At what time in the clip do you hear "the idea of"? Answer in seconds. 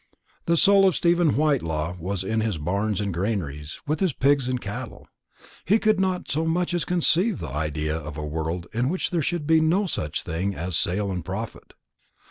7.37-8.17